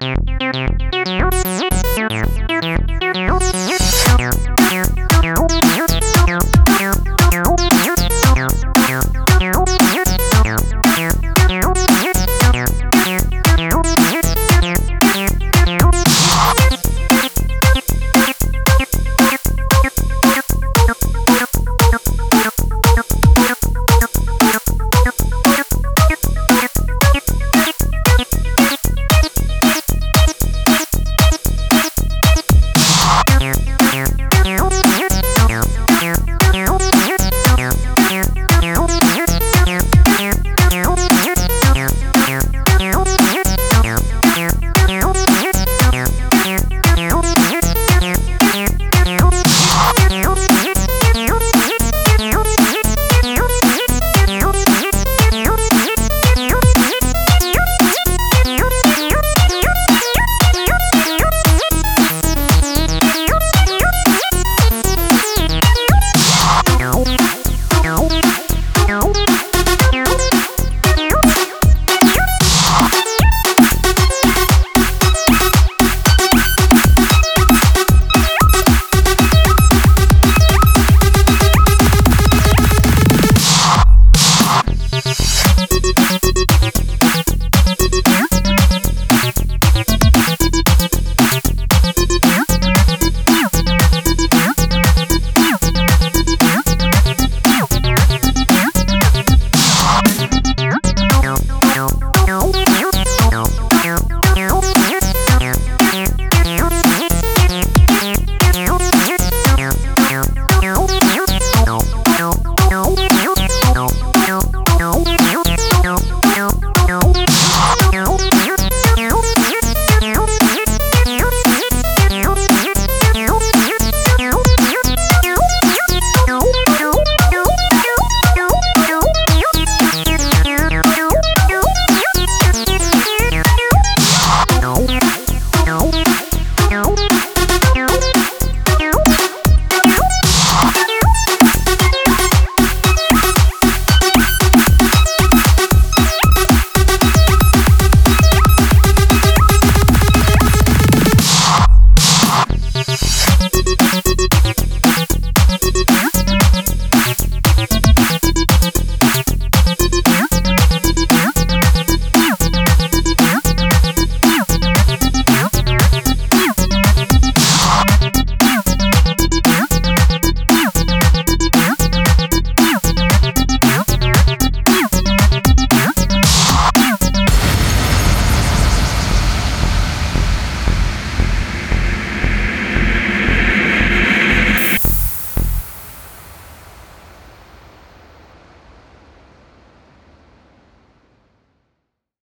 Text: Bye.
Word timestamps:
Bye. 0.00 0.65